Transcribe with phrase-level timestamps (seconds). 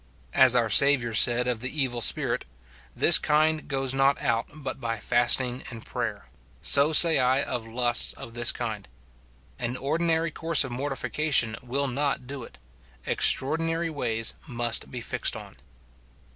[0.33, 2.43] As our Saviour said of the evil spirit,"
[2.95, 6.25] This kind goes not out but by fasting and prayer,"
[6.59, 8.87] so say I of lusts of this kind.
[9.59, 12.57] An ordi nary course of mortification will not do it;
[13.05, 15.55] extraordinary ways must be fixed on.